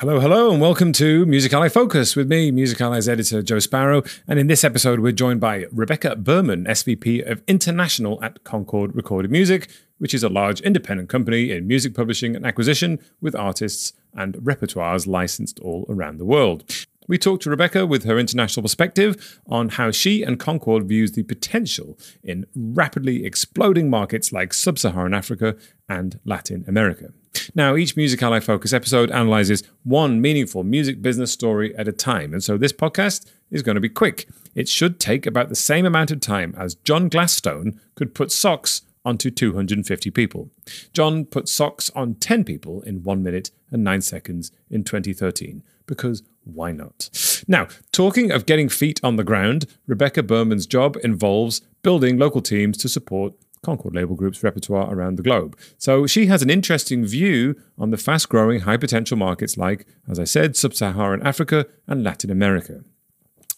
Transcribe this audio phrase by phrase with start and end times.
[0.00, 4.02] Hello, hello, and welcome to Music Ally Focus with me, Music Ally's editor Joe Sparrow.
[4.28, 9.30] And in this episode, we're joined by Rebecca Berman, SVP of International at Concord Recorded
[9.30, 14.34] Music, which is a large independent company in music publishing and acquisition with artists and
[14.34, 16.85] repertoires licensed all around the world.
[17.08, 21.22] We talked to Rebecca with her international perspective on how she and Concord views the
[21.22, 25.56] potential in rapidly exploding markets like sub Saharan Africa
[25.88, 27.12] and Latin America.
[27.54, 32.32] Now, each Music Ally Focus episode analyzes one meaningful music business story at a time.
[32.32, 34.28] And so this podcast is going to be quick.
[34.54, 38.82] It should take about the same amount of time as John Glasstone could put socks
[39.04, 40.50] onto 250 people.
[40.92, 46.22] John put socks on 10 people in 1 minute and 9 seconds in 2013 because
[46.46, 47.10] why not?
[47.48, 52.76] Now, talking of getting feet on the ground, Rebecca Berman's job involves building local teams
[52.78, 55.58] to support Concord Label Group's repertoire around the globe.
[55.76, 60.20] So she has an interesting view on the fast growing, high potential markets like, as
[60.20, 62.84] I said, sub Saharan Africa and Latin America.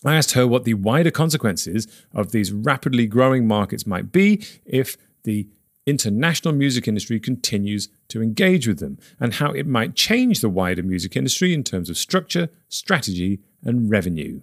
[0.04, 4.96] I asked her what the wider consequences of these rapidly growing markets might be if
[5.24, 5.48] the
[5.88, 10.82] international music industry continues to engage with them, and how it might change the wider
[10.82, 14.40] music industry in terms of structure, strategy, and revenue.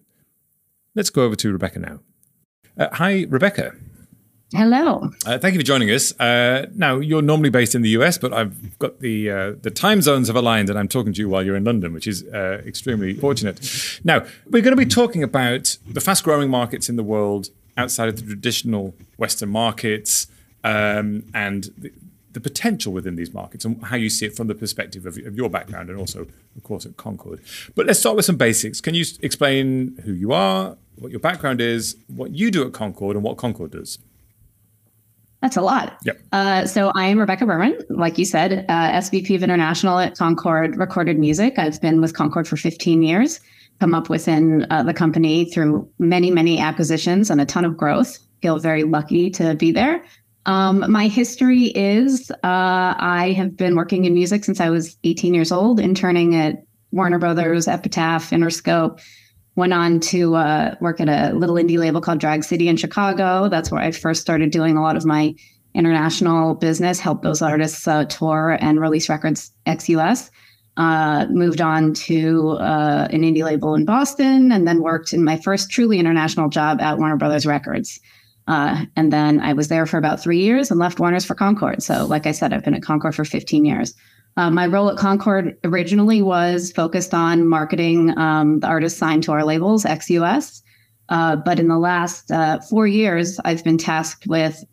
[0.95, 1.99] Let's go over to Rebecca now.
[2.77, 3.73] Uh, hi, Rebecca.
[4.53, 5.09] Hello.
[5.25, 6.17] Uh, thank you for joining us.
[6.19, 10.01] Uh, now, you're normally based in the US, but I've got the uh, the time
[10.01, 12.61] zones have aligned, and I'm talking to you while you're in London, which is uh,
[12.65, 13.99] extremely fortunate.
[14.03, 18.07] Now, we're going to be talking about the fast growing markets in the world outside
[18.07, 20.27] of the traditional Western markets
[20.65, 21.91] um, and the,
[22.31, 25.35] the, potential within these markets and how you see it from the perspective of, of
[25.35, 26.21] your background and also,
[26.57, 27.39] of course, at Concord.
[27.75, 28.81] But let's start with some basics.
[28.81, 33.15] Can you explain who you are, what your background is, what you do at Concord,
[33.15, 33.99] and what Concord does?
[35.41, 35.97] That's a lot.
[36.03, 36.19] Yep.
[36.31, 40.75] Uh, so I am Rebecca Berman, like you said, uh, SVP of International at Concord
[40.77, 41.59] Recorded Music.
[41.59, 43.39] I've been with Concord for 15 years,
[43.79, 48.17] come up within uh, the company through many, many acquisitions and a ton of growth.
[48.41, 50.03] Feel very lucky to be there.
[50.45, 55.33] Um, my history is uh, I have been working in music since I was 18
[55.33, 59.01] years old, interning at Warner Brothers, Epitaph, Interscope,
[59.55, 63.49] went on to uh, work at a little indie label called Drag City in Chicago.
[63.49, 65.33] That's where I first started doing a lot of my
[65.73, 70.29] international business, help those artists uh, tour and release records ex US.
[70.77, 75.37] Uh, moved on to uh, an indie label in Boston and then worked in my
[75.37, 77.99] first truly international job at Warner Brothers Records.
[78.47, 81.81] Uh, and then I was there for about three years and left Warner's for Concord.
[81.81, 83.93] So, like I said, I've been at Concord for 15 years.
[84.37, 89.31] Uh, my role at Concord originally was focused on marketing um, the artists signed to
[89.31, 90.61] our labels, XUS.
[91.09, 94.63] Uh, but in the last uh, four years, I've been tasked with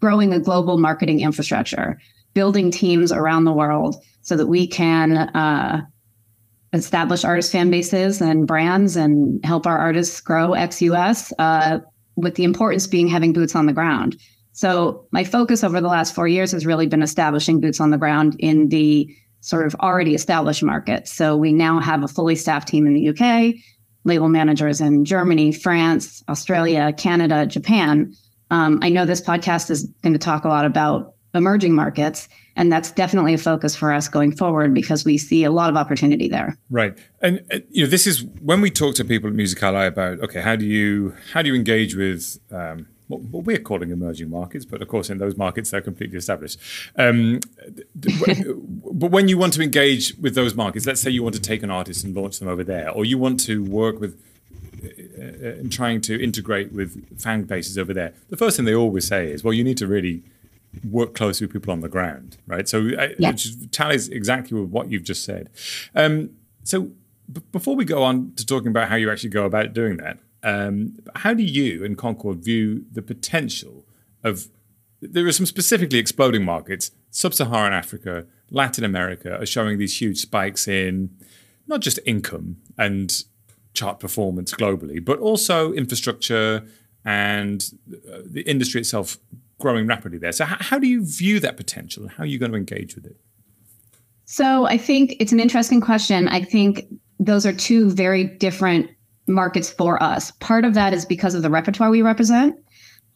[0.00, 1.98] growing a global marketing infrastructure,
[2.34, 5.82] building teams around the world so that we can uh,
[6.72, 11.80] establish artist fan bases and brands and help our artists grow XUS uh,
[12.18, 14.16] with the importance being having boots on the ground.
[14.52, 17.98] So my focus over the last four years has really been establishing boots on the
[17.98, 19.08] ground in the
[19.40, 21.12] sort of already established markets.
[21.12, 23.54] So we now have a fully staffed team in the UK,
[24.04, 28.12] label managers in Germany, France, Australia, Canada, Japan.
[28.50, 32.72] Um, I know this podcast is going to talk a lot about emerging markets and
[32.72, 36.28] that's definitely a focus for us going forward because we see a lot of opportunity
[36.28, 39.62] there right and uh, you know this is when we talk to people at music
[39.62, 43.58] ally about okay how do you how do you engage with um, what, what we're
[43.58, 46.58] calling emerging markets, but of course in those markets they're completely established.
[46.96, 47.40] Um,
[47.94, 51.62] but when you want to engage with those markets, let's say you want to take
[51.62, 54.22] an artist and launch them over there, or you want to work with
[54.84, 59.30] uh, trying to integrate with fan bases over there, the first thing they always say
[59.32, 60.22] is, well, you need to really
[60.88, 62.68] work closely with people on the ground, right?
[62.68, 63.30] So, uh, yeah.
[63.30, 65.50] which tallies exactly with what you've just said.
[65.94, 66.30] Um,
[66.64, 66.90] so,
[67.32, 70.18] b- before we go on to talking about how you actually go about doing that,
[70.42, 73.84] um, how do you and Concord view the potential
[74.22, 74.48] of?
[75.00, 76.90] There are some specifically exploding markets.
[77.10, 81.10] Sub-Saharan Africa, Latin America are showing these huge spikes in
[81.68, 83.22] not just income and
[83.74, 86.66] chart performance globally, but also infrastructure
[87.04, 87.72] and
[88.12, 89.18] uh, the industry itself
[89.58, 90.32] growing rapidly there.
[90.32, 92.08] So, how, how do you view that potential?
[92.08, 93.16] How are you going to engage with it?
[94.24, 96.28] So, I think it's an interesting question.
[96.28, 96.86] I think
[97.18, 98.88] those are two very different
[99.26, 100.30] markets for us.
[100.40, 102.56] Part of that is because of the repertoire we represent.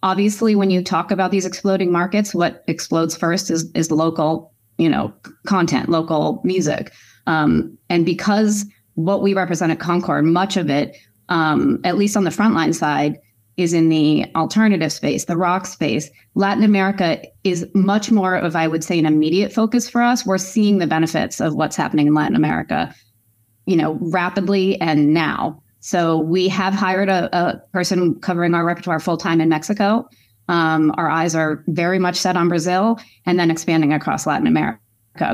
[0.02, 4.88] Obviously, when you talk about these exploding markets, what explodes first is is local, you
[4.88, 5.12] know,
[5.46, 6.92] content, local music.
[7.26, 10.96] Um, and because what we represent at Concord, much of it,
[11.28, 13.16] um, at least on the frontline side,
[13.56, 16.08] is in the alternative space, the rock space.
[16.34, 20.24] Latin America is much more of, I would say, an immediate focus for us.
[20.24, 22.94] We're seeing the benefits of what's happening in Latin America
[23.66, 25.62] you know, rapidly and now.
[25.80, 30.08] So we have hired a, a person covering our repertoire full time in Mexico.
[30.48, 34.78] Um, our eyes are very much set on Brazil and then expanding across Latin America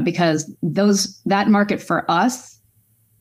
[0.02, 2.60] because those that market for us,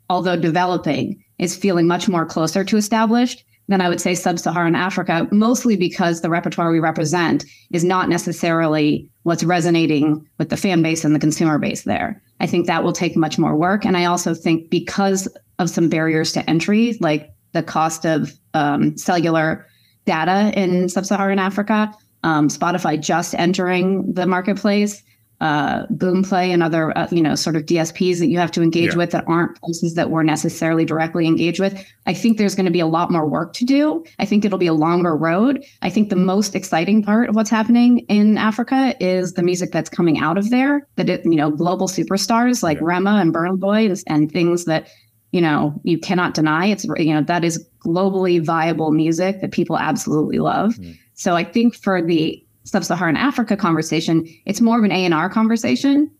[0.09, 5.27] although developing, is feeling much more closer to established than I would say sub-Saharan Africa,
[5.31, 11.03] mostly because the repertoire we represent is not necessarily what's resonating with the fan base
[11.03, 12.21] and the consumer base there.
[12.39, 13.85] I think that will take much more work.
[13.85, 15.27] And I also think because
[15.59, 19.65] of some barriers to entry, like the cost of um, cellular
[20.05, 21.93] data in sub-Saharan Africa.
[22.23, 25.03] Um, Spotify just entering the marketplace,
[25.39, 28.91] uh, Boomplay and other uh, you know sort of DSPs that you have to engage
[28.91, 28.97] yeah.
[28.97, 31.85] with that aren't places that we're necessarily directly engaged with.
[32.07, 34.03] I think there's going to be a lot more work to do.
[34.17, 35.63] I think it'll be a longer road.
[35.81, 39.89] I think the most exciting part of what's happening in Africa is the music that's
[39.89, 40.87] coming out of there.
[40.95, 42.85] That it, you know global superstars like yeah.
[42.85, 44.87] Rema and Burna Boy and, things that
[45.31, 49.77] you know you cannot deny it's you know that is globally viable music that people
[49.77, 50.97] absolutely love mm.
[51.13, 54.27] so i think for the sub-saharan africa conversation.
[54.45, 56.11] It's more of an a&r conversation.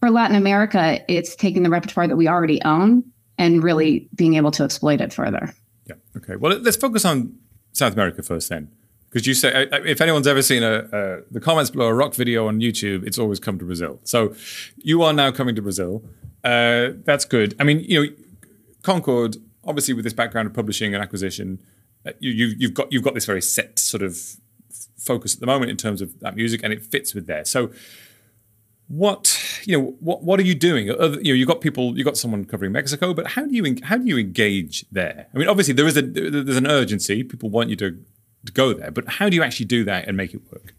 [0.00, 3.04] For latin america it's taking the repertoire that we already own
[3.38, 5.54] and really being able to exploit it further.
[5.86, 5.94] Yeah.
[6.16, 6.36] Okay.
[6.36, 7.34] Well let's focus on
[7.72, 8.70] south america first then.
[9.08, 12.48] Because you say if anyone's ever seen a, a, the comments below a rock video
[12.48, 14.00] on youtube it's always come to brazil.
[14.04, 14.34] So
[14.76, 16.04] you are now coming to brazil.
[16.44, 17.54] Uh, that's good.
[17.60, 18.12] I mean you know
[18.82, 21.60] Concord, obviously, with this background of publishing and acquisition,
[22.04, 24.36] uh, you, you've got you've got this very set sort of
[25.04, 27.44] focus at the moment in terms of that music, and it fits with there.
[27.44, 27.72] So,
[28.88, 30.86] what you know, what what are you doing?
[30.86, 33.96] You know, you've got people, you've got someone covering Mexico, but how do you how
[33.96, 35.26] do you engage there?
[35.34, 37.22] I mean, obviously, there is a there's an urgency.
[37.24, 37.90] People want you to,
[38.46, 40.74] to go there, but how do you actually do that and make it work?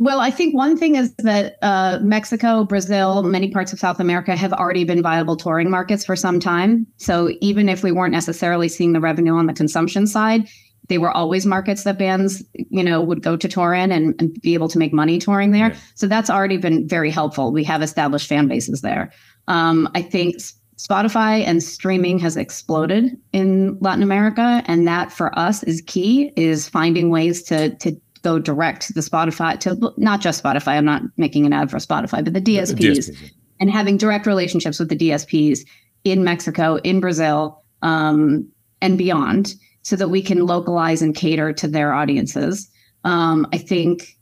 [0.00, 4.36] Well, I think one thing is that uh, Mexico, Brazil, many parts of South America
[4.36, 6.86] have already been viable touring markets for some time.
[6.98, 10.48] So even if we weren't necessarily seeing the revenue on the consumption side,
[10.88, 14.40] they were always markets that bands, you know, would go to tour in and, and
[14.40, 15.68] be able to make money touring there.
[15.68, 15.76] Yeah.
[15.94, 17.52] So that's already been very helpful.
[17.52, 19.12] We have established fan bases there.
[19.48, 20.36] Um, I think
[20.76, 26.32] Spotify and streaming has exploded in Latin America, and that for us is key.
[26.36, 30.76] Is finding ways to to go direct to the Spotify to not just Spotify.
[30.76, 33.30] I'm not making an ad for Spotify, but the DSPs, the DSPs.
[33.60, 35.60] and having direct relationships with the DSPs
[36.04, 38.48] in Mexico, in Brazil, um,
[38.80, 39.54] and beyond,
[39.88, 42.68] so that we can localize and cater to their audiences.
[43.04, 44.16] Um, I think.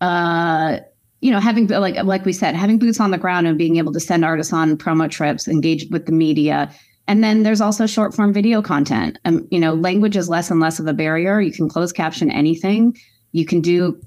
[0.00, 0.78] Uh,
[1.20, 3.92] you know, having like like we said, having boots on the ground and being able
[3.92, 6.68] to send artists on promo trips, engage with the media,
[7.06, 9.18] and then there's also short form video content.
[9.24, 11.40] Um, you know, language is less and less of a barrier.
[11.40, 12.96] You can close caption anything.
[13.30, 14.00] You can do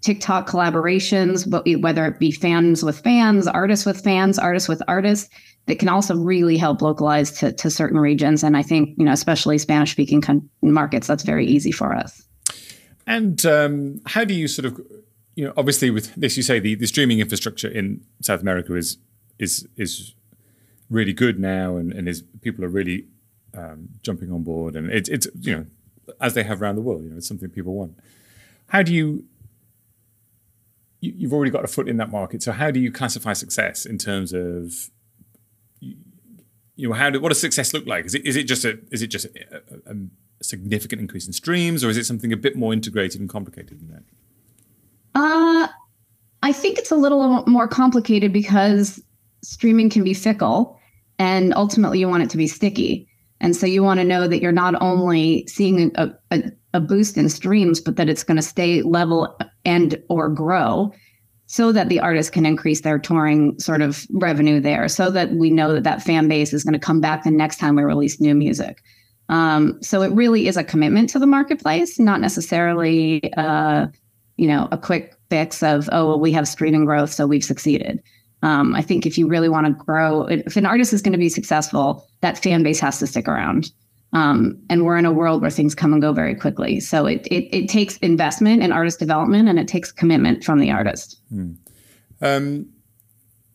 [0.00, 1.46] TikTok collaborations,
[1.80, 5.28] whether it be fans with fans, artists with fans, artists with artists,
[5.66, 8.42] that can also really help localize to, to certain regions.
[8.42, 12.26] And I think, you know, especially Spanish speaking con- markets, that's very easy for us.
[13.06, 14.80] And um, how do you sort of,
[15.34, 18.98] you know, obviously with this, you say the, the streaming infrastructure in South America is
[19.38, 20.14] is is
[20.88, 23.04] really good now, and, and is people are really
[23.54, 25.66] um, jumping on board, and it's it's you know
[26.20, 27.96] as they have around the world, you know, it's something people want
[28.68, 29.24] how do you
[31.00, 33.98] you've already got a foot in that market so how do you classify success in
[33.98, 34.90] terms of
[36.76, 38.04] you know how do what does success look like?
[38.04, 39.96] Is it is it just a is it just a, a, a
[40.42, 43.88] significant increase in streams or is it something a bit more integrated and complicated than
[43.88, 45.20] that?
[45.20, 45.68] Uh
[46.42, 49.02] i think it's a little more complicated because
[49.42, 50.78] streaming can be fickle
[51.18, 53.08] and ultimately you want it to be sticky.
[53.40, 56.42] And so you want to know that you're not only seeing a, a,
[56.74, 60.92] a boost in streams, but that it's going to stay level and or grow
[61.46, 65.50] so that the artist can increase their touring sort of revenue there so that we
[65.50, 68.20] know that that fan base is going to come back the next time we release
[68.20, 68.82] new music.
[69.28, 73.86] Um, so it really is a commitment to the marketplace not necessarily uh,
[74.36, 78.02] you know a quick fix of oh well we have streaming growth so we've succeeded.
[78.42, 81.18] Um, i think if you really want to grow if an artist is going to
[81.18, 83.72] be successful that fan base has to stick around
[84.16, 86.80] um, and we're in a world where things come and go very quickly.
[86.80, 90.70] So it, it, it takes investment in artist development and it takes commitment from the
[90.70, 91.20] artist.
[91.28, 91.52] Hmm.
[92.22, 92.70] Um,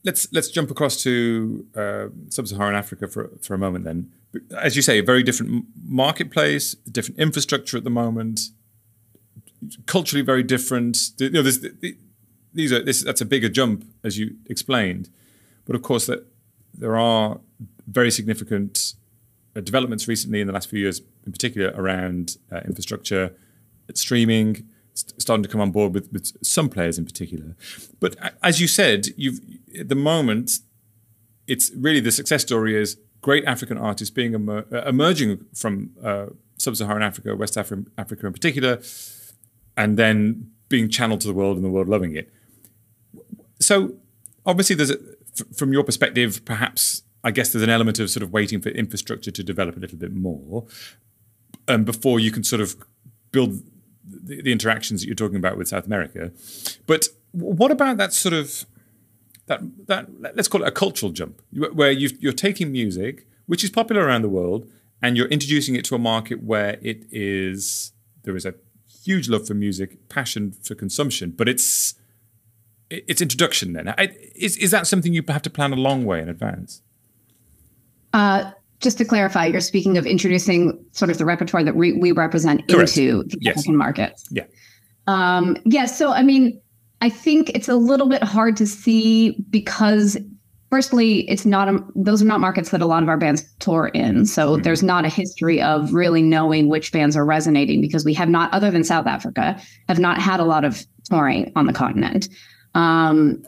[0.04, 3.86] let's let's jump across to uh, sub-Saharan Africa for for a moment.
[3.86, 4.12] Then,
[4.56, 8.40] as you say, a very different marketplace, different infrastructure at the moment,
[9.88, 10.96] culturally very different.
[11.18, 11.42] You know,
[12.54, 15.10] these are this that's a bigger jump as you explained,
[15.66, 16.20] but of course that
[16.72, 17.40] there are
[17.88, 18.94] very significant
[19.60, 23.36] developments recently in the last few years, in particular around uh, infrastructure,
[23.94, 27.56] streaming, st- starting to come on board with, with some players in particular.
[28.00, 29.40] But as you said, you've
[29.78, 30.60] at the moment,
[31.48, 36.28] it's really the success story is great African artists being emer- uh, emerging from uh,
[36.58, 38.82] sub-Saharan Africa, West Africa, Africa in particular,
[39.76, 42.32] and then being channeled to the world and the world loving it.
[43.60, 43.96] So
[44.46, 44.98] obviously, there's a,
[45.40, 48.70] f- from your perspective, perhaps I guess there's an element of sort of waiting for
[48.70, 50.66] infrastructure to develop a little bit more,
[51.68, 52.76] um, before you can sort of
[53.32, 53.62] build
[54.04, 56.32] the, the interactions that you're talking about with South America.
[56.88, 58.66] But what about that sort of
[59.48, 63.70] that that let's call it a cultural jump, where you you're taking music which is
[63.70, 64.70] popular around the world
[65.02, 67.92] and you're introducing it to a market where it is
[68.24, 68.54] there is a
[69.04, 71.96] huge love for music, passion for consumption, but it's
[72.90, 73.74] it's introduction.
[73.74, 73.94] Then
[74.36, 76.82] is is that something you have to plan a long way in advance?
[78.14, 82.12] Uh, just to clarify, you're speaking of introducing sort of the repertoire that we, we
[82.12, 82.98] represent Correct.
[82.98, 83.58] into the yes.
[83.58, 84.28] African markets.
[84.32, 84.46] Yeah.
[85.08, 85.86] Um, yeah.
[85.86, 86.60] So, I mean,
[87.02, 90.18] I think it's a little bit hard to see because
[90.72, 93.88] firstly, it's not a, those are not markets that a lot of our bands tour
[93.94, 94.26] in.
[94.26, 94.64] So mm-hmm.
[94.64, 98.52] there's not a history of really knowing which bands are resonating because we have not,
[98.54, 102.30] other than South Africa, have not had a lot of touring on the continent.
[102.74, 103.44] Um,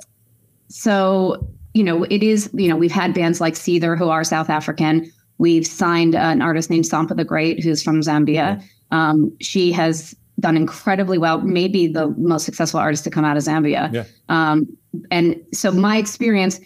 [0.68, 4.50] so you know, it is you know we've had bands like Seether who are South
[4.50, 5.12] African.
[5.38, 8.64] We've signed an artist named Sampa the Great who's from Zambia.
[8.92, 13.44] Um, she has done incredibly well, maybe the most successful artist to come out of
[13.44, 13.92] Zambia.
[13.94, 14.04] Yeah.
[14.30, 14.68] Um,
[15.10, 16.60] and so my experience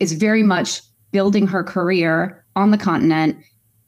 [0.00, 0.82] is very much
[1.12, 3.36] building her career on the continent.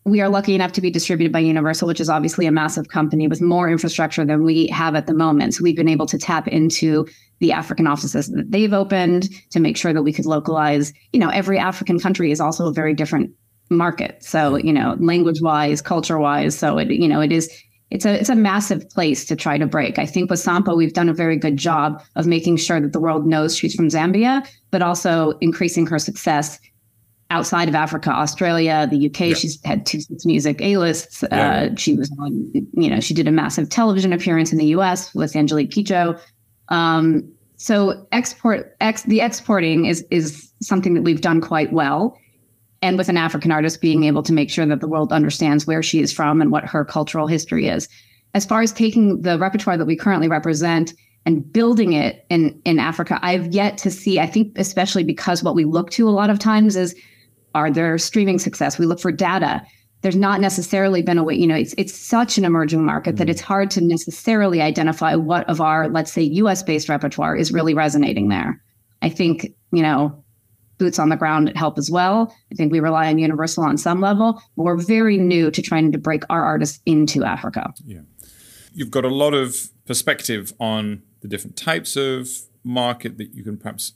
[0.06, 3.26] We are lucky enough to be distributed by Universal, which is obviously a massive company
[3.26, 5.54] with more infrastructure than we have at the moment.
[5.54, 7.06] So we've been able to tap into
[7.40, 10.92] the African offices that they've opened to make sure that we could localize.
[11.12, 13.30] You know, every African country is also a very different
[13.70, 14.22] market.
[14.22, 16.58] So, you know, language wise, culture wise.
[16.58, 17.50] So it, you know, it is
[17.90, 19.98] it's a it's a massive place to try to break.
[19.98, 23.00] I think with Sampa, we've done a very good job of making sure that the
[23.00, 26.58] world knows she's from Zambia, but also increasing her success
[27.34, 29.20] outside of Africa, Australia, the UK.
[29.20, 29.34] Yeah.
[29.34, 31.24] She's had two music A lists.
[31.30, 31.68] Yeah.
[31.72, 35.12] Uh, she was on, you know, she did a massive television appearance in the US
[35.14, 36.18] with Angelique Kidjo.
[36.68, 42.16] Um, so export ex, the exporting is is something that we've done quite well
[42.82, 45.82] and with an African artist being able to make sure that the world understands where
[45.82, 47.88] she is from and what her cultural history is.
[48.34, 50.92] As far as taking the repertoire that we currently represent
[51.26, 54.20] and building it in in Africa, I've yet to see.
[54.20, 56.94] I think especially because what we look to a lot of times is
[57.54, 58.78] are there streaming success?
[58.78, 59.62] We look for data.
[60.02, 63.18] There's not necessarily been a way, you know, it's it's such an emerging market mm-hmm.
[63.18, 67.52] that it's hard to necessarily identify what of our, let's say, US based repertoire is
[67.52, 68.60] really resonating there.
[69.00, 70.24] I think, you know,
[70.78, 72.34] boots on the ground help as well.
[72.52, 75.92] I think we rely on Universal on some level, but we're very new to trying
[75.92, 77.72] to break our artists into Africa.
[77.84, 78.00] Yeah.
[78.72, 82.28] You've got a lot of perspective on the different types of
[82.64, 83.92] market that you can perhaps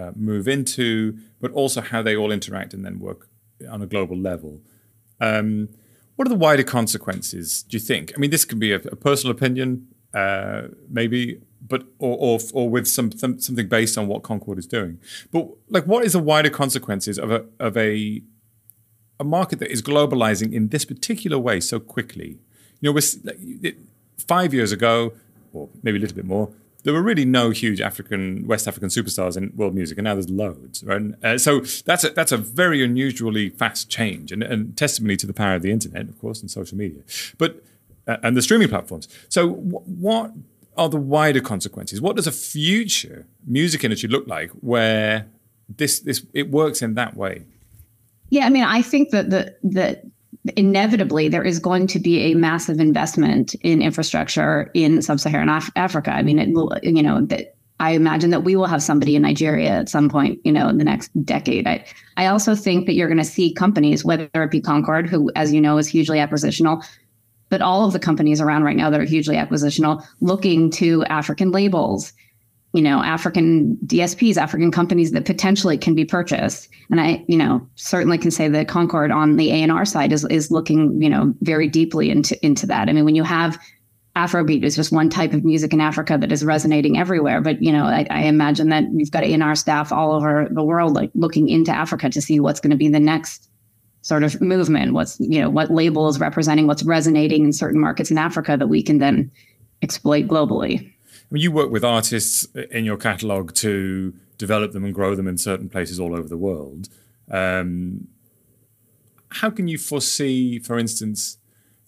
[0.00, 3.20] uh, move into, but also how they all interact and then work
[3.74, 4.52] on a global level.
[5.20, 5.68] Um,
[6.16, 8.12] what are the wider consequences, do you think?
[8.14, 9.88] I mean, this can be a, a personal opinion,
[10.22, 11.40] uh, maybe,
[11.72, 14.98] but or, or or with some, some something based on what Concord is doing.
[15.30, 18.22] But like, what is the wider consequences of a of a
[19.18, 22.38] a market that is globalizing in this particular way so quickly?
[22.80, 23.72] You know, we're,
[24.34, 25.12] five years ago,
[25.52, 26.46] or maybe a little bit more,
[26.82, 30.30] there were really no huge African West African superstars in world music, and now there's
[30.30, 30.82] loads.
[30.84, 35.26] Right, uh, so that's a, that's a very unusually fast change, and, and testimony to
[35.26, 37.02] the power of the internet, of course, and social media.
[37.38, 37.62] But
[38.06, 39.08] uh, and the streaming platforms.
[39.28, 40.32] So, w- what
[40.76, 42.00] are the wider consequences?
[42.00, 45.26] What does a future music industry look like where
[45.68, 47.44] this this it works in that way?
[48.30, 50.04] Yeah, I mean, I think that the that
[50.56, 56.10] inevitably there is going to be a massive investment in infrastructure in sub-Saharan Af- Africa.
[56.12, 59.22] I mean, it will, you know, that I imagine that we will have somebody in
[59.22, 61.66] Nigeria at some point, you know, in the next decade.
[61.66, 61.84] I,
[62.16, 65.52] I also think that you're going to see companies, whether it be Concord, who, as
[65.52, 66.84] you know, is hugely acquisitional,
[67.48, 71.50] but all of the companies around right now that are hugely acquisitional looking to African
[71.50, 72.12] labels,
[72.72, 76.68] you know, African DSPs, African companies that potentially can be purchased.
[76.90, 80.50] And I, you know, certainly can say that Concord on the A&R side is is
[80.50, 82.88] looking, you know, very deeply into into that.
[82.88, 83.60] I mean, when you have
[84.16, 87.40] Afrobeat is just one type of music in Africa that is resonating everywhere.
[87.40, 90.94] But you know, I, I imagine that we've got A&R staff all over the world,
[90.94, 93.50] like looking into Africa to see what's going to be the next
[94.02, 98.10] sort of movement what's you know what label is representing what's resonating in certain markets
[98.10, 99.30] in africa that we can then
[99.82, 100.90] exploit globally
[101.30, 105.36] mean, you work with artists in your catalog to develop them and grow them in
[105.36, 106.88] certain places all over the world
[107.30, 108.08] um,
[109.32, 111.38] how can you foresee for instance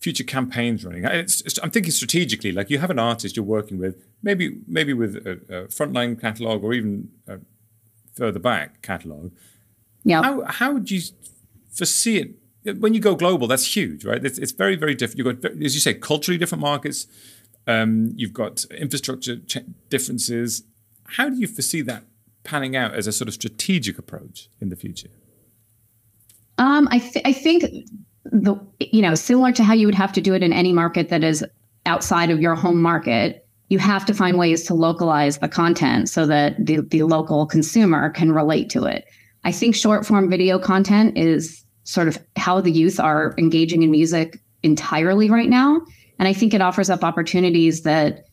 [0.00, 3.78] future campaigns running it's, it's, i'm thinking strategically like you have an artist you're working
[3.78, 7.38] with maybe maybe with a, a frontline catalog or even a
[8.14, 9.32] further back catalog
[10.04, 11.00] yeah how, how would you
[11.72, 12.34] foresee it
[12.64, 13.46] when you go global?
[13.46, 14.24] That's huge, right?
[14.24, 15.18] It's, it's very, very different.
[15.18, 17.06] You've got, as you say, culturally different markets.
[17.66, 19.36] Um, you've got infrastructure
[19.88, 20.64] differences.
[21.04, 22.04] How do you foresee that
[22.44, 25.10] panning out as a sort of strategic approach in the future?
[26.58, 27.64] Um, I, th- I think
[28.24, 31.08] the you know similar to how you would have to do it in any market
[31.08, 31.44] that is
[31.86, 36.26] outside of your home market you have to find ways to localize the content so
[36.26, 39.04] that the, the local consumer can relate to it
[39.44, 43.90] i think short form video content is sort of how the youth are engaging in
[43.90, 45.80] music entirely right now
[46.22, 48.26] and i think it offers up opportunities that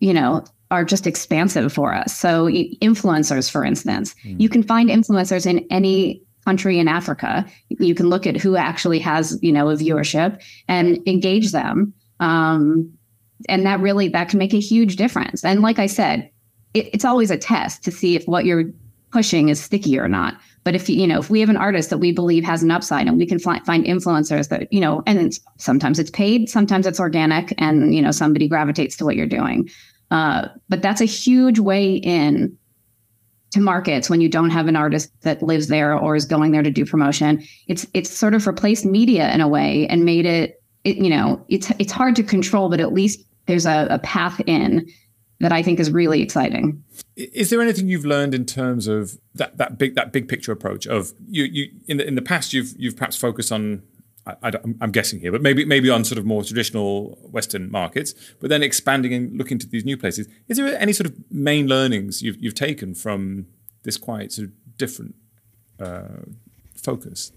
[0.00, 4.40] you know are just expansive for us so influencers for instance mm.
[4.40, 7.46] you can find influencers in any country in Africa.
[7.68, 11.92] You can look at who actually has, you know, a viewership and engage them.
[12.20, 12.92] Um,
[13.48, 15.44] and that really that can make a huge difference.
[15.44, 16.30] And like I said,
[16.74, 18.64] it, it's always a test to see if what you're
[19.12, 20.34] pushing is sticky or not.
[20.64, 23.06] But if you know, if we have an artist that we believe has an upside,
[23.06, 27.52] and we can find influencers that you know, and sometimes it's paid, sometimes it's organic,
[27.58, 29.68] and you know, somebody gravitates to what you're doing.
[30.10, 32.56] Uh, but that's a huge way in
[33.50, 36.62] to markets when you don't have an artist that lives there or is going there
[36.62, 37.42] to do promotion.
[37.68, 41.44] It's it's sort of replaced media in a way and made it, it you know
[41.48, 44.86] it's it's hard to control, but at least there's a, a path in
[45.42, 46.82] that I think is really exciting.
[47.16, 50.86] Is there anything you've learned in terms of that that big that big picture approach
[50.86, 53.82] of you you in the in the past you've you've perhaps focused on
[54.24, 58.50] I, am guessing here, but maybe maybe on sort of more traditional Western markets, but
[58.50, 60.28] then expanding and looking to these new places.
[60.46, 63.46] Is there any sort of main learnings you've you've taken from
[63.82, 65.16] this quite sort of different
[65.80, 66.22] uh,
[66.76, 67.32] focus?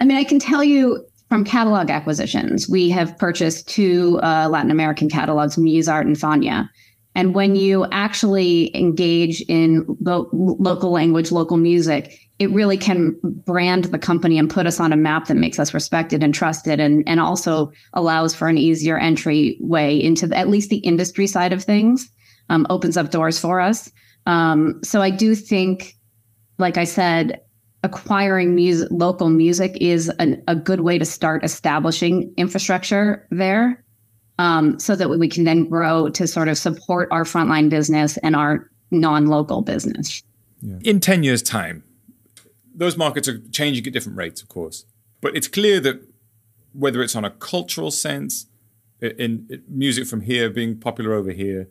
[0.00, 4.70] I mean, I can tell you from catalog acquisitions, we have purchased two uh, Latin
[4.70, 6.68] American catalogs, Musart and Fania.
[7.14, 13.84] And when you actually engage in lo- local language, local music, it really can brand
[13.84, 17.04] the company and put us on a map that makes us respected and trusted and,
[17.06, 21.52] and also allows for an easier entry way into the, at least the industry side
[21.52, 22.10] of things
[22.48, 23.90] um, opens up doors for us.
[24.26, 25.94] Um, so i do think
[26.58, 27.40] like i said
[27.82, 33.83] acquiring music local music is an, a good way to start establishing infrastructure there
[34.38, 38.34] um, so that we can then grow to sort of support our frontline business and
[38.34, 40.22] our non-local business
[40.60, 40.76] yeah.
[40.82, 41.82] in 10 years time
[42.74, 44.84] those markets are changing at different rates, of course.
[45.20, 46.02] But it's clear that
[46.72, 48.46] whether it's on a cultural sense,
[49.00, 51.68] in, in music from here being popular over here,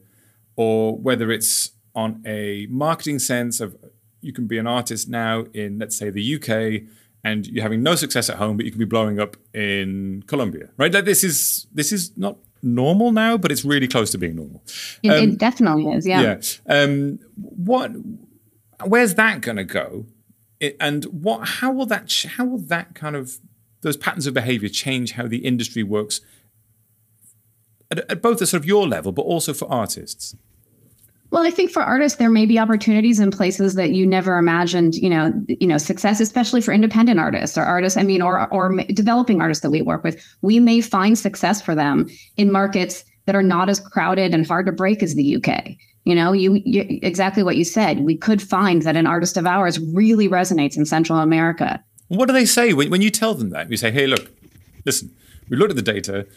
[0.55, 3.75] or whether it's on a marketing sense of
[4.21, 6.89] you can be an artist now in, let's say, the UK,
[7.23, 10.69] and you're having no success at home, but you can be blowing up in Colombia,
[10.77, 10.93] right?
[10.93, 14.63] Like this is this is not normal now, but it's really close to being normal.
[15.03, 16.39] It, um, it definitely is, yeah.
[16.67, 16.81] Yeah.
[16.81, 17.91] Um, what?
[18.85, 20.05] Where's that going to go?
[20.63, 23.37] it, and what how will that how will that kind of
[23.81, 26.21] those patterns of behavior change how the industry works
[27.91, 30.35] at, at both a sort of your level but also for artists
[31.33, 34.93] well, I think for artists, there may be opportunities in places that you never imagined.
[34.93, 37.97] You know, you know, success, especially for independent artists or artists.
[37.97, 40.23] I mean, or or developing artists that we work with.
[40.43, 44.67] We may find success for them in markets that are not as crowded and hard
[44.67, 45.71] to break as the UK.
[46.03, 48.01] You know, you, you, exactly what you said.
[48.01, 51.83] We could find that an artist of ours really resonates in Central America.
[52.09, 53.71] What do they say when, when you tell them that?
[53.71, 54.29] You say, "Hey, look,
[54.85, 55.09] listen,
[55.49, 56.27] we looked at the data.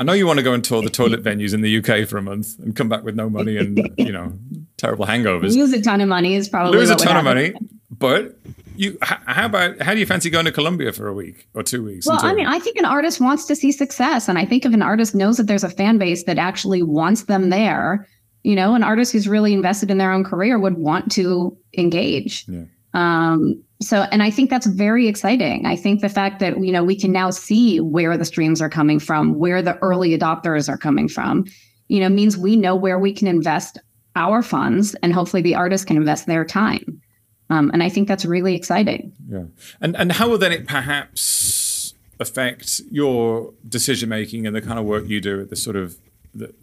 [0.00, 2.16] I know you want to go and tour the toilet venues in the UK for
[2.16, 4.32] a month and come back with no money and you know
[4.78, 5.54] terrible hangovers.
[5.54, 7.52] Lose a ton of money is probably lose a ton of money,
[7.90, 8.34] but
[8.76, 11.84] you how about how do you fancy going to Colombia for a week or two
[11.84, 12.06] weeks?
[12.06, 14.72] Well, I mean, I think an artist wants to see success, and I think if
[14.72, 18.08] an artist knows that there's a fan base that actually wants them there,
[18.42, 22.46] you know, an artist who's really invested in their own career would want to engage.
[22.48, 22.64] Yeah.
[22.94, 25.64] Um, so, and I think that's very exciting.
[25.64, 28.68] I think the fact that, you know, we can now see where the streams are
[28.68, 31.46] coming from, where the early adopters are coming from,
[31.88, 33.78] you know, means we know where we can invest
[34.16, 37.00] our funds and hopefully the artists can invest their time.
[37.48, 39.12] Um, and I think that's really exciting.
[39.28, 39.44] Yeah.
[39.80, 44.84] And, and how will then it perhaps affect your decision making and the kind of
[44.84, 45.96] work you do at the sort of
[46.34, 46.54] the,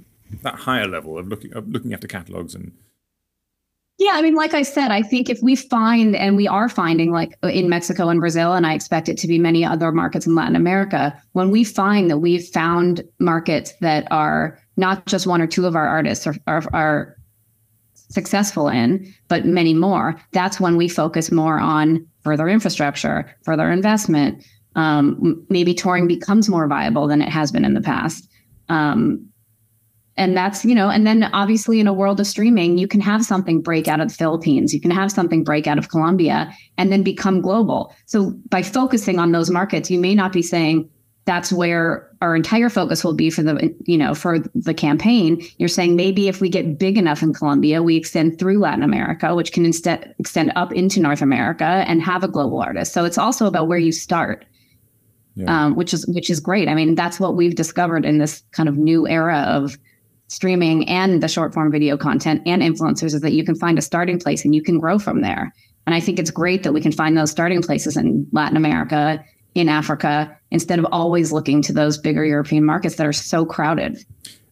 [0.44, 2.74] that higher level of looking of looking after catalogs and
[3.98, 7.12] yeah, I mean, like I said, I think if we find, and we are finding,
[7.12, 10.36] like in Mexico and Brazil, and I expect it to be many other markets in
[10.36, 15.48] Latin America, when we find that we've found markets that are not just one or
[15.48, 17.18] two of our artists are, are, are
[17.96, 24.46] successful in, but many more, that's when we focus more on further infrastructure, further investment.
[24.76, 28.30] Um, maybe touring becomes more viable than it has been in the past.
[28.70, 29.28] Um,
[30.18, 33.24] and that's you know and then obviously in a world of streaming you can have
[33.24, 34.74] something break out of the philippines.
[34.74, 37.96] You can have something break out of colombia and then become global.
[38.06, 40.90] So by focusing on those markets you may not be saying
[41.26, 45.42] that's where our entire focus will be for the you know for the campaign.
[45.58, 49.36] You're saying maybe if we get big enough in colombia we extend through latin america
[49.36, 52.94] which can instead extend up into north america and have a global artist.
[52.94, 54.46] So it's also about where you start
[55.38, 55.66] yeah.
[55.66, 56.68] um, which is which is great.
[56.68, 59.78] I mean that's what we've discovered in this kind of new era of
[60.28, 63.82] streaming and the short form video content and influencers is that you can find a
[63.82, 65.54] starting place and you can grow from there.
[65.86, 69.24] And I think it's great that we can find those starting places in Latin America,
[69.56, 74.04] in Africa, instead of always looking to those bigger European markets that are so crowded.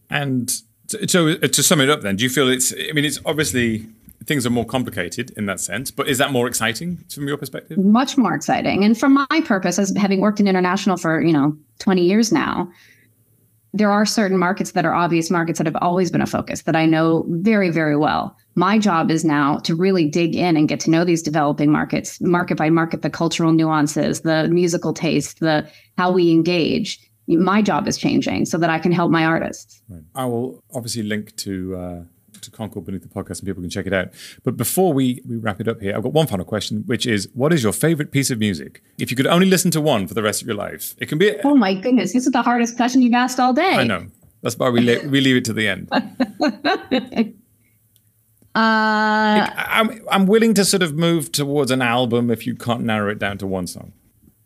[0.10, 0.50] And
[0.88, 3.86] so, uh, to sum it up, then, do you feel it's, I mean, it's obviously
[4.26, 7.78] things are more complicated in that sense, but is that more exciting from your perspective?
[7.78, 8.84] Much more exciting.
[8.84, 12.72] And from my purpose, as having worked in international for, you know, 20 years now,
[13.76, 16.78] there are certain markets that are obvious markets that have always been a focus that
[16.78, 18.38] I know very, very well.
[18.56, 22.22] My job is now to really dig in and get to know these developing markets,
[22.22, 27.00] market by market, the cultural nuances, the musical taste, the how we engage.
[27.28, 29.82] My job is changing so that I can help my artists.
[29.90, 30.04] Right.
[30.16, 32.02] I will obviously link to uh,
[32.46, 34.10] to Concord beneath the podcast and people can check it out.
[34.44, 37.28] But before we, we wrap it up here, I've got one final question, which is
[37.34, 38.82] what is your favorite piece of music?
[38.98, 41.18] If you could only listen to one for the rest of your life, it can
[41.18, 41.36] be.
[41.44, 43.76] Oh my goodness, this is the hardest question you've asked all day.
[43.76, 44.08] I know.
[44.42, 45.90] That's why we, le- we leave it to the end.
[48.56, 53.12] Uh, I'm, I'm willing to sort of move towards an album if you can't narrow
[53.12, 53.92] it down to one song.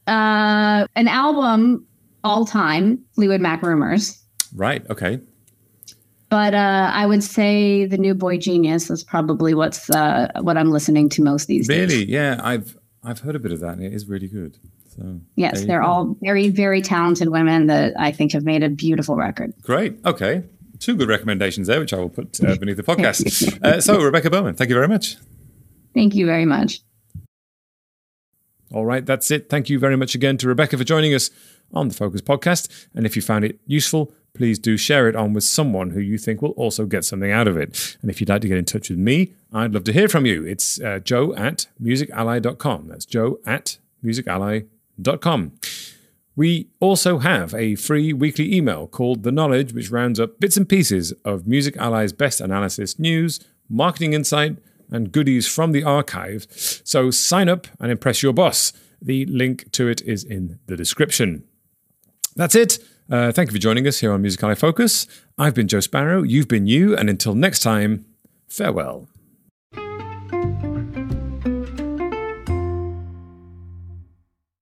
[0.07, 1.85] Uh, an album
[2.23, 4.19] all time, Fleetwood Mac Rumours.
[4.55, 4.83] Right.
[4.89, 5.19] Okay.
[6.29, 11.09] But uh, I would say the new boygenius is probably what's uh, what I'm listening
[11.09, 11.87] to most these really?
[11.87, 11.91] days.
[11.91, 12.11] Really?
[12.11, 13.79] Yeah, I've I've heard a bit of that.
[13.79, 14.57] It is really good.
[14.95, 15.87] So yes, they're go.
[15.87, 19.53] all very very talented women that I think have made a beautiful record.
[19.61, 19.97] Great.
[20.05, 20.43] Okay,
[20.77, 23.63] two good recommendations there, which I will put uh, beneath the podcast.
[23.63, 25.17] uh, so Rebecca Berman, thank you very much.
[25.95, 26.81] Thank you very much.
[28.71, 29.49] All right, that's it.
[29.49, 31.31] Thank you very much again to Rebecca for joining us
[31.73, 32.87] on the Focus podcast.
[32.93, 36.17] And if you found it useful, please do share it on with someone who you
[36.17, 37.97] think will also get something out of it.
[38.01, 40.25] And if you'd like to get in touch with me, I'd love to hear from
[40.25, 40.45] you.
[40.45, 42.87] It's uh, joe at musically.com.
[42.87, 45.51] That's joe at musically.com.
[46.37, 50.69] We also have a free weekly email called The Knowledge, which rounds up bits and
[50.69, 54.55] pieces of Music Ally's best analysis, news, marketing insight,
[54.89, 56.47] and goodies from the archive.
[56.49, 58.71] So sign up and impress your boss.
[59.01, 61.43] The link to it is in the description.
[62.37, 62.79] That's it.
[63.09, 65.07] Uh, thank you for joining us here on Music Ally Focus.
[65.37, 68.05] I've been Joe Sparrow, you've been you, and until next time,
[68.47, 69.07] farewell.